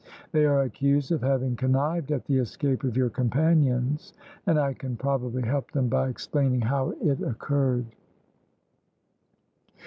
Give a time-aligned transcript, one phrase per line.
[0.31, 4.13] They are accused of having connived at the escape of your companions,
[4.47, 7.85] and I can probably help them by explaining how it occurred."